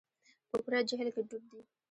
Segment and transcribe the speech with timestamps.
[0.49, 1.61] په پوره جهل کې ډوب دي.